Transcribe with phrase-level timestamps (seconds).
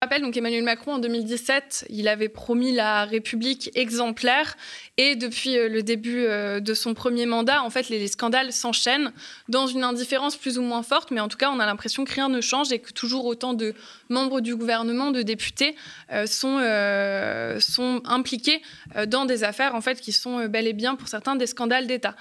[0.00, 4.56] rappelle donc Emmanuel Macron en 2017, il avait promis la République exemplaire
[4.96, 9.12] et depuis euh, le début euh, de son premier mandat, en fait, les, scandales s'enchaînent
[9.48, 12.14] dans une indifférence plus ou moins forte, mais en tout cas, on a l'impression que
[12.14, 13.74] rien ne change et que toujours autant de
[14.08, 15.74] membres du gouvernement, de députés,
[16.12, 16.58] euh, sont,
[17.60, 18.62] sont impliqués
[19.06, 22.14] dans des affaires en fait qui sont bel et bien pour certains des scandales d'État.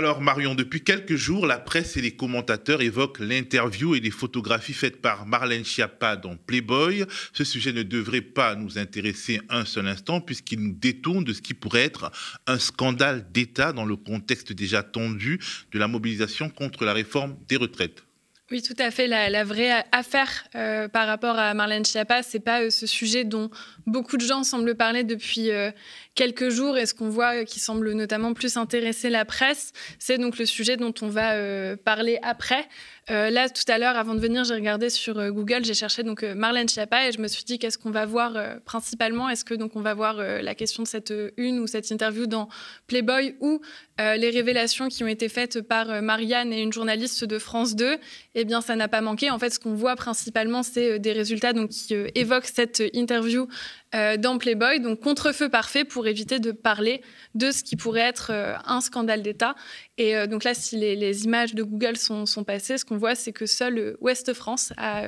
[0.00, 4.72] Alors Marion, depuis quelques jours, la presse et les commentateurs évoquent l'interview et les photographies
[4.72, 7.04] faites par Marlène Schiappa dans Playboy.
[7.34, 11.42] Ce sujet ne devrait pas nous intéresser un seul instant puisqu'il nous détourne de ce
[11.42, 12.10] qui pourrait être
[12.46, 15.38] un scandale d'État dans le contexte déjà tendu
[15.70, 18.02] de la mobilisation contre la réforme des retraites.
[18.50, 19.06] Oui, tout à fait.
[19.06, 23.48] La, vraie affaire euh, par rapport à Marlène Schiappa, c'est pas euh, ce sujet dont
[23.86, 25.70] beaucoup de gens semblent parler depuis euh,
[26.16, 30.36] quelques jours et ce qu'on voit qui semble notamment plus intéresser la presse, c'est donc
[30.36, 32.66] le sujet dont on va parler après.
[33.08, 36.68] Là, tout à l'heure, avant de venir, j'ai regardé sur Google, j'ai cherché donc Marlène
[36.68, 39.28] Schiappa et je me suis dit qu'est-ce qu'on va voir principalement?
[39.28, 42.48] Est-ce que donc on va voir la question de cette une ou cette interview dans
[42.86, 43.60] Playboy ou
[43.98, 47.98] les révélations qui ont été faites par Marianne et une journaliste de France 2
[48.34, 49.30] eh bien, ça n'a pas manqué.
[49.30, 52.82] En fait, ce qu'on voit principalement, c'est euh, des résultats donc, qui euh, évoquent cette
[52.92, 53.48] interview
[53.94, 54.80] euh, dans Playboy.
[54.80, 57.02] Donc, contre-feu parfait pour éviter de parler
[57.34, 58.32] de ce qui pourrait être
[58.64, 59.54] un scandale d'État.
[59.98, 63.46] Et donc là, si les, images de Google sont, passées, ce qu'on voit, c'est que
[63.46, 65.02] seul Ouest France a,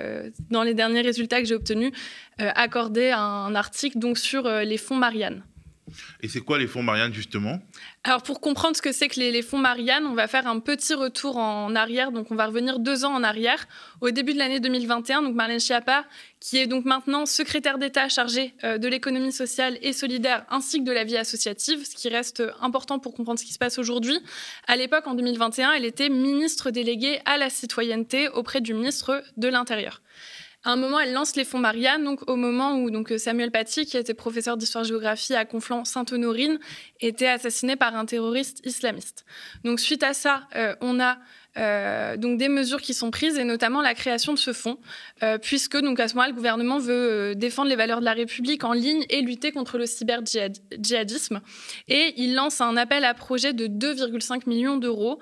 [0.51, 1.93] dans les derniers résultats que j'ai obtenus,
[2.39, 5.43] accordé un article donc, sur les fonds Marianne.
[6.21, 7.61] Et c'est quoi les fonds Marianne, justement?
[8.05, 10.95] Alors, pour comprendre ce que c'est que les, fonds Marianne, on va faire un petit
[10.95, 12.13] retour en arrière.
[12.13, 13.67] Donc, on va revenir deux ans en arrière,
[14.01, 15.23] au début de l'année 2021.
[15.23, 16.05] Donc, Marlène Schiappa,
[16.41, 20.85] qui est donc maintenant secrétaire d'État chargée euh, de l'économie sociale et solidaire, ainsi que
[20.85, 24.19] de la vie associative, ce qui reste important pour comprendre ce qui se passe aujourd'hui.
[24.67, 29.49] À l'époque, en 2021, elle était ministre déléguée à la citoyenneté auprès du ministre de
[29.49, 30.01] l'Intérieur.
[30.65, 33.85] À un moment, elle lance les fonds Marianne, donc au moment où donc Samuel Paty,
[33.85, 36.61] qui était professeur d'histoire-géographie à Conflans-Sainte-Honorine,
[37.01, 39.25] était assassiné par un terroriste islamiste.
[39.65, 41.19] Donc suite à ça, euh, on a
[41.59, 44.79] euh, donc des mesures qui sont prises et notamment la création de ce fonds,
[45.23, 48.65] euh, puisque donc à ce moment-là, le gouvernement veut défendre les valeurs de la République
[48.65, 51.41] en ligne et lutter contre le cyber-djihadisme.
[51.89, 55.19] Et il lance un appel à projet de 2,5 millions d'euros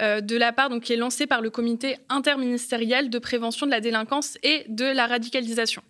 [0.00, 3.70] euh, de la part, donc, qui est lancé par le comité interministériel de prévention de
[3.70, 5.82] la délinquance et de la radicalisation.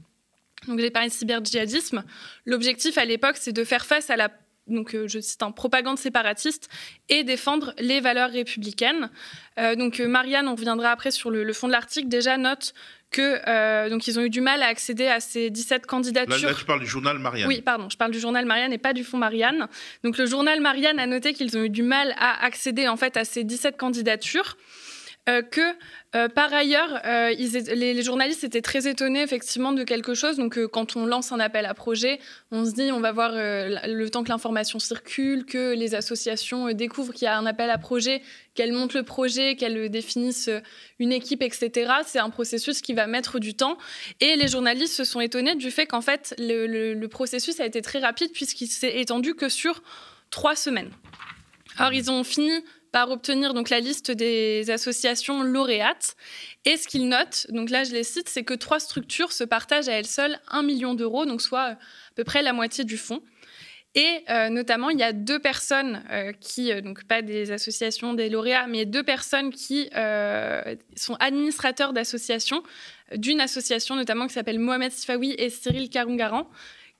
[0.68, 2.04] Donc, j'ai parlé de cyber-djihadisme.
[2.44, 4.30] L'objectif à l'époque, c'est de faire face à la
[4.66, 6.68] donc euh, je cite un propagande séparatiste
[7.08, 9.10] et défendre les valeurs républicaines.
[9.58, 12.74] Euh, donc Marianne, on reviendra après sur le fond de l'article, déjà note
[13.14, 16.48] que euh, donc ils ont eu du mal à accéder à ces 17 candidatures.
[16.48, 17.46] Là, tu parles du journal Marianne.
[17.46, 19.68] Oui, pardon, je parle du journal Marianne et pas du fonds Marianne.
[20.02, 23.16] Donc le journal Marianne a noté qu'ils ont eu du mal à accéder en fait
[23.16, 24.56] à ces 17 candidatures.
[25.26, 25.62] Euh, que
[26.14, 30.36] euh, par ailleurs, euh, les, journalistes étaient très étonnés effectivement de quelque chose.
[30.36, 32.20] Donc, quand on lance un appel à projet,
[32.50, 37.14] on se dit on va voir le temps que l'information circule, que les associations découvrent
[37.14, 38.20] qu'il y a un appel à projet,
[38.54, 40.50] qu'elles montent le projet, qu'elles définissent
[40.98, 41.90] une équipe, etc.
[42.06, 43.78] C'est un processus qui va mettre du temps.
[44.20, 47.80] Et les journalistes se sont étonnés du fait qu'en fait, le, le processus a été
[47.80, 49.82] très rapide puisqu'il s'est étendu que sur
[50.28, 50.90] trois semaines.
[51.78, 52.52] Alors, ils ont fini
[52.94, 56.14] par obtenir donc la liste des associations lauréates.
[56.64, 59.88] Et ce qu'ils notent, donc là je les cite, c'est que trois structures se partagent
[59.88, 61.78] à elles seules un million d'euros, donc soit à
[62.14, 63.20] peu près la moitié du fonds.
[63.96, 68.14] Et euh, notamment, il y a deux personnes euh, qui, euh, donc pas des associations
[68.14, 69.90] des lauréats, mais deux personnes qui
[70.94, 72.62] sont administrateurs d'associations,
[73.16, 76.48] d'une association notamment qui s'appelle Mohamed Sifawi et Cyril Karungaran,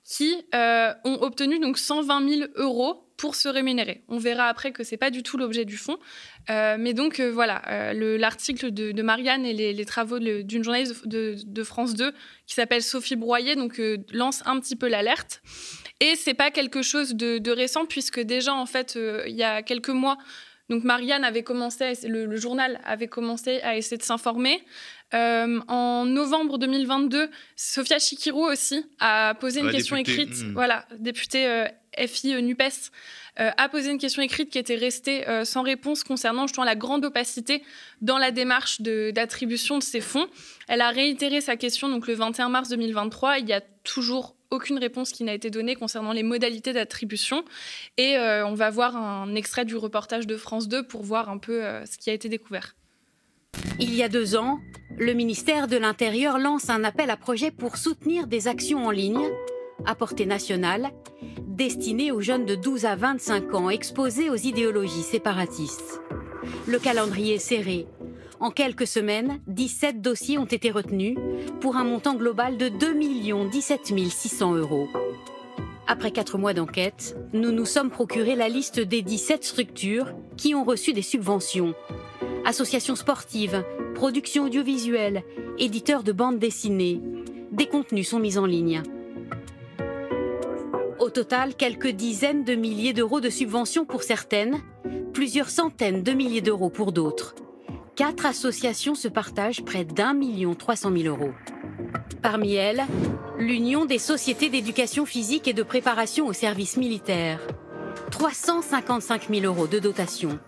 [0.03, 4.03] qui ont obtenu donc 120 000 euros pour se rémunérer.
[4.07, 5.97] On verra après que c'est pas du tout l'objet du fonds.
[6.49, 11.63] Euh, mais donc euh, voilà, euh, l'article de, Marianne et les, travaux d'une journaliste de,
[11.63, 12.11] France 2
[12.45, 13.81] qui s'appelle Sophie Broyer donc
[14.11, 15.41] lance un petit peu l'alerte.
[16.01, 19.89] Et c'est pas quelque chose de, récent puisque déjà en fait il y a quelques
[19.89, 20.17] mois.
[20.67, 24.63] Donc Marianne avait commencé, le, journal avait commencé à essayer de s'informer.
[25.13, 30.53] en novembre 2022, Sophia Chikirou aussi a posé une question écrite, hmm.
[30.53, 32.91] voilà, députée FI euh, NUPES
[33.39, 36.75] euh, a posé une question écrite qui était restée euh, sans réponse concernant justement la
[36.75, 37.63] grande opacité
[38.01, 40.27] dans la démarche d'attribution de, ces fonds.
[40.67, 43.39] Elle a réitéré sa question donc le 21 mars 2023.
[43.39, 47.43] Il n'y a toujours aucune réponse qui n'a été donnée concernant les modalités d'attribution.
[47.97, 51.61] Et on va voir un extrait du reportage de France 2 pour voir un peu
[51.85, 52.75] ce qui a été découvert.
[53.79, 54.59] Il y a deux ans,
[54.97, 59.29] le ministère de l'Intérieur lance un appel à projet pour soutenir des actions en ligne
[59.85, 60.91] à portée nationale,
[61.47, 66.01] destinée aux jeunes de 12 à 25 ans exposés aux idéologies séparatistes.
[66.67, 67.87] le calendrier est serré.
[68.39, 71.17] En quelques semaines, 17 dossiers ont été retenus
[71.61, 74.87] pour un montant global de 2 17 600 euros.
[75.87, 80.63] Après quatre mois d'enquête, nous nous sommes procuré la liste des 17 structures qui ont
[80.63, 81.75] reçu des subventions.
[82.43, 83.63] Associations sportives,
[83.93, 85.23] productions audiovisuelles,
[85.59, 87.01] éditeurs de bandes dessinées.
[87.51, 88.83] Des contenus sont mis en ligne.
[90.99, 94.61] Au total, quelques dizaines de milliers d'euros de subventions pour certaines,
[95.13, 97.35] plusieurs centaines de milliers d'euros pour d'autres.
[97.95, 101.31] Quatre associations se partagent près d'un million trois cent mille euros.
[102.21, 102.83] Parmi elles,
[103.37, 107.39] l'Union des sociétés d'éducation physique et de préparation au service militaire.
[108.11, 110.39] 355 000 euros de dotation.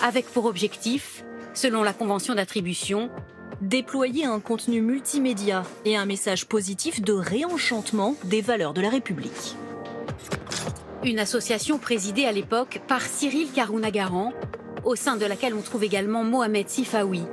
[0.00, 1.24] Avec pour objectif,
[1.54, 3.10] selon la convention d'attribution,
[3.60, 9.56] déployer un contenu multimédia et un message positif de réenchantement des valeurs de la République.
[11.04, 14.32] Une association présidée à l'époque par Cyril Karounagaran,
[14.84, 17.24] au sein de laquelle on trouve également Mohamed Sifawi,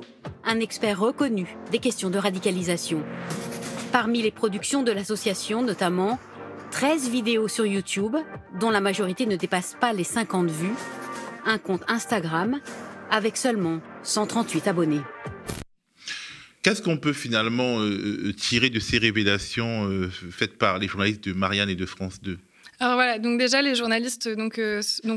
[0.43, 3.03] un expert reconnu des questions de radicalisation.
[3.91, 6.19] Parmi les productions de l'association, notamment
[6.71, 8.17] 13 vidéos sur YouTube,
[8.59, 10.75] dont la majorité ne dépasse pas les 50 vues,
[11.45, 12.59] un compte Instagram
[13.11, 15.01] avec seulement 138 abonnés.
[16.65, 21.23] Qu'est-ce qu'on peut finalement euh, euh, tirer de ces révélations euh, faites par les journalistes
[21.23, 22.39] de Marianne et de France 2
[22.81, 24.59] alors voilà, donc déjà les journalistes, donc,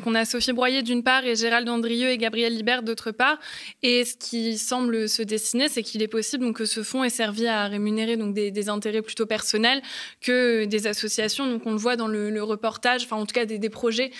[0.06, 3.36] on a Sophie Broyer d'une part et Gérald Andrieux et Gabriel Libert d'autre part.
[3.82, 7.10] Et ce qui semble se dessiner, c'est qu'il est possible donc, que ce fonds ait
[7.10, 9.82] servi à rémunérer donc, des, intérêts plutôt personnels
[10.20, 11.50] que des associations.
[11.50, 14.12] Donc on le voit dans le, reportage, enfin en tout cas des, projets.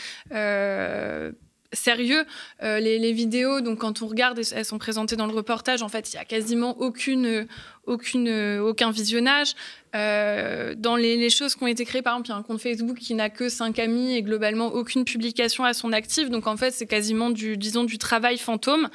[1.73, 2.25] Sérieux.
[2.63, 5.83] Euh, les, les, vidéos, donc quand on regarde, elles sont présentées dans le reportage.
[5.83, 7.47] En fait, il y a quasiment aucune,
[7.89, 9.55] aucune, aucun visionnage.
[9.95, 12.61] Euh, dans les, choses qui ont été créées, par exemple, il y a un compte
[12.61, 16.31] Facebook qui n'a que 5 amis et globalement aucune publication à son actif.
[16.31, 18.89] Donc en fait, c'est quasiment du, disons, du travail fantôme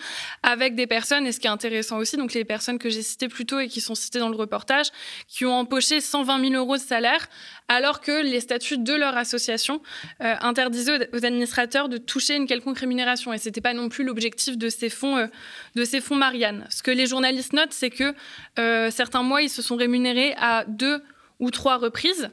[0.44, 1.26] avec des personnes.
[1.26, 3.68] Et ce qui est intéressant aussi, donc les personnes que j'ai citées plus tôt et
[3.68, 4.88] qui sont citées dans le reportage,
[5.28, 7.28] qui ont empoché 120 000 euros de salaire,
[7.68, 9.82] alors que les statuts de leur association
[10.22, 13.34] euh, interdisaient aux, administrateurs de toucher une quelconque rémunération.
[13.34, 15.28] Et c'était pas non plus l'objectif de euh,
[15.76, 16.68] de ces fonds Marianne.
[16.70, 18.14] Ce que les journalistes notent, c'est que
[18.92, 21.02] certains mois, ils se sont rémunérés à deux
[21.40, 22.30] ou trois reprises.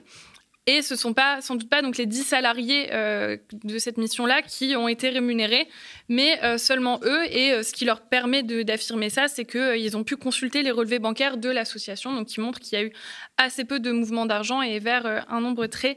[0.66, 4.42] Et ce ne sont sans doute pas donc les dix salariés euh, de cette mission-là
[4.42, 5.66] qui ont été rémunérés,
[6.08, 7.24] mais euh, seulement eux.
[7.30, 10.98] Et euh, ce qui leur permet d'affirmer ça, c'est qu'ils ont pu consulter les relevés
[10.98, 12.92] bancaires de l'association, qui montrent qu'il y a eu
[13.38, 15.96] assez peu de mouvements d'argent et vers un nombre très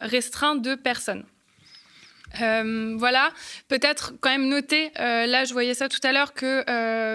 [0.00, 1.24] restreint de personnes.
[2.38, 3.30] Voilà,
[3.68, 6.64] peut-être quand même noter, là je voyais ça tout à l'heure, que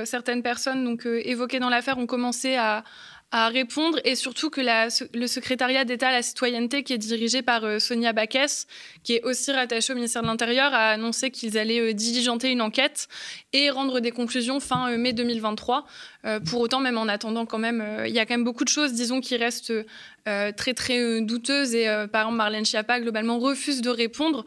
[0.05, 2.83] certaines personnes donc, évoquées dans l'affaire ont commencé à,
[3.31, 4.61] répondre et surtout que
[5.13, 8.65] le secrétariat d'État à la citoyenneté qui est dirigé par euh, Sonia Baquès,
[9.03, 12.61] qui est aussi rattachée au ministère de l'Intérieur, a annoncé qu'ils allaient euh, diligenter une
[12.61, 13.07] enquête
[13.53, 15.85] et rendre des conclusions fin euh, mai 2023.
[16.49, 18.93] pour autant, même en attendant quand même, il y a quand même beaucoup de choses,
[18.93, 19.73] disons, qui restent
[20.29, 24.45] euh, très très euh, douteuse et euh, par exemple Marlène Schiappa globalement refuse de répondre.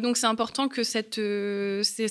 [0.00, 1.02] donc c'est important que ces,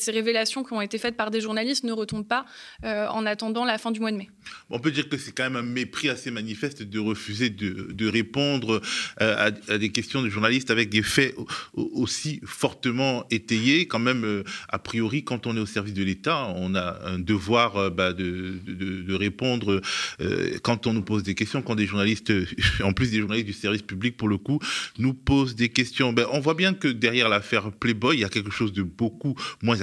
[0.08, 2.46] révélations qui ont été faites par des journalistes ne retombent pas
[2.84, 4.30] en attendant la fin du mois de mai.
[4.70, 8.82] On peut dire que c'est quand même un mépris assez manifeste de refuser de, répondre
[9.18, 11.36] à, des questions de journalistes avec des faits
[11.74, 13.88] aussi fortement étayés.
[13.88, 17.92] Quand même, a priori, quand on est au service de l'État, on a un devoir
[17.92, 19.82] bah, de, répondre
[20.64, 22.32] quand on nous pose des questions, quand des journalistes
[22.84, 24.60] en plus des journalistes du service public, pour le coup,
[24.98, 26.14] nous posent des questions.
[26.14, 29.36] Ben, on voit bien que derrière l'affaire Playboy, il y a quelque chose de beaucoup
[29.62, 29.78] moins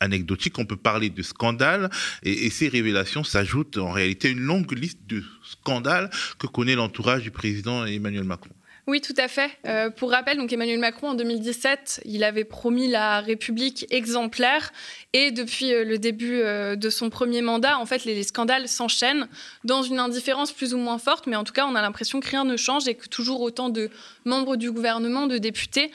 [0.00, 0.58] anecdotique.
[0.58, 1.90] On peut parler de scandales
[2.22, 6.74] et, et ces révélations s'ajoutent en réalité à une longue liste de scandales que connaît
[6.74, 8.50] l'entourage du président Emmanuel Macron.
[8.88, 9.50] Oui, tout à fait.
[9.66, 14.72] Euh, pour rappel, donc Emmanuel Macron, en 2017, il avait promis la République exemplaire.
[15.12, 19.28] Et depuis euh, le début euh, de son premier mandat, en fait, les, scandales s'enchaînent
[19.62, 21.26] dans une indifférence plus ou moins forte.
[21.26, 23.68] Mais en tout cas, on a l'impression que rien ne change et que toujours autant
[23.68, 23.90] de
[24.24, 25.90] membres du gouvernement, de députés,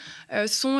[0.45, 0.79] sont,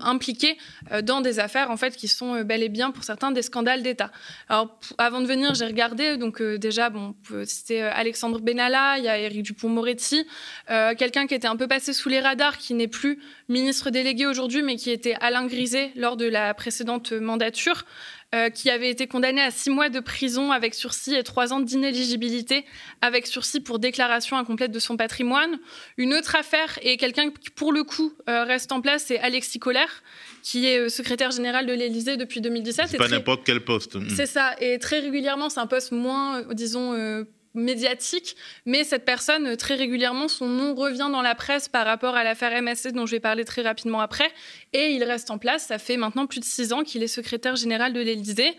[0.00, 0.58] impliqués
[1.02, 4.10] dans des affaires, en fait, qui sont bel et bien, pour certains, des scandales d'État.
[4.48, 6.16] Alors, avant de venir, j'ai regardé.
[6.16, 10.26] Donc, déjà, bon, c'était Alexandre Benalla, il y a Éric Dupont-Moretti.
[10.70, 14.26] Euh, quelqu'un qui était un peu passé sous les radars, qui n'est plus ministre délégué
[14.26, 17.84] aujourd'hui, mais qui était Alain Griset lors de la précédente mandature,
[18.34, 21.60] euh, qui avait été condamné à six mois de prison avec sursis et trois ans
[21.60, 22.66] d'inéligibilité
[23.00, 25.58] avec sursis pour déclaration incomplète de son patrimoine.
[25.96, 29.58] Une autre affaire, et quelqu'un qui, pour le coup, euh, reste en place, c'est Alexis
[29.58, 30.02] Collère,
[30.42, 32.88] qui est secrétaire général de l'Élysée depuis 2017.
[32.88, 33.96] C'est pas n'importe quel poste.
[34.14, 34.54] C'est ça.
[34.60, 37.24] Et très régulièrement, c'est un poste moins, disons,
[37.54, 38.36] médiatique,
[38.66, 42.62] mais cette personne, très régulièrement, son nom revient dans la presse par rapport à l'affaire
[42.62, 44.30] MSC dont je vais parler très rapidement après,
[44.72, 45.66] et il reste en place.
[45.66, 48.54] Ça fait maintenant plus de six ans qu'il est secrétaire général de l'Élysée,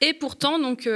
[0.00, 0.88] et pourtant, donc.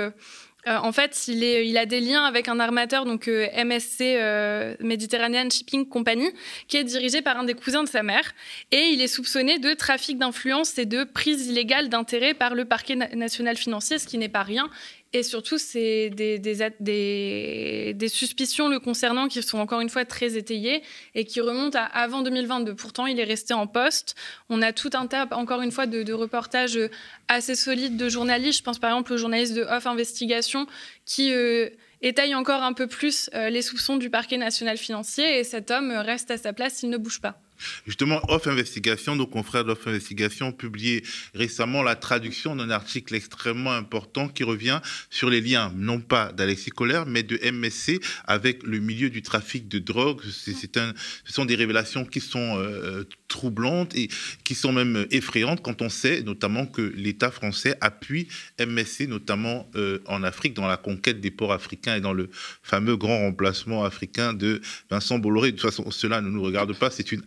[0.67, 5.49] Euh, en fait, il, a des liens avec un armateur, donc euh, MSC euh, Mediterranean
[5.49, 6.29] Shipping Company,
[6.69, 8.33] qui est dirigé par un des cousins de sa mère.
[8.71, 12.97] Et il est soupçonné de trafic d'influence et de prise illégale d'intérêt par le parquet
[12.97, 14.69] national financier, ce qui n'est pas rien.
[15.13, 20.37] Et surtout, c'est des, des, des, suspicions le concernant qui sont encore une fois très
[20.37, 20.83] étayées
[21.17, 22.77] et qui remontent à avant 2022.
[22.77, 24.15] Pourtant, il est resté en poste.
[24.51, 26.79] On a tout un tas, encore une fois, de, reportages
[27.27, 28.59] assez solides de journalistes.
[28.59, 30.69] Je pense par exemple aux journalistes de Off Investigation
[31.07, 31.71] qui euh,
[32.03, 35.41] étayent encore un peu plus euh, les soupçons du parquet national financier.
[35.41, 37.41] Et cet homme reste à sa place, il ne bouge pas.
[37.87, 41.03] Justement, Off Investigation, nos confrères d'Off Investigation, publié
[41.35, 46.71] récemment la traduction d'un article extrêmement important qui revient sur les liens, non pas d'Alexis
[46.71, 50.21] Kohler, mais de MSC avec le milieu du trafic de drogue.
[50.31, 50.93] C'est un,
[51.25, 54.09] ce sont des révélations qui sont euh, troublantes et
[54.45, 59.99] qui sont même effrayantes quand on sait notamment que l'État français appuie MSC, notamment euh,
[60.07, 62.29] en Afrique, dans la conquête des ports africains et dans le
[62.63, 65.53] fameux grand remplacement africain de Vincent Bolloré.
[65.53, 67.23] De toute façon, cela ne nous regarde pas, c'est une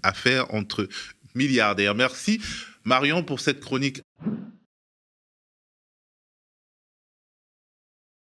[0.50, 0.88] entre
[1.36, 1.96] milliardaires.
[1.96, 2.42] Merci
[2.84, 4.02] Marion pour cette chronique.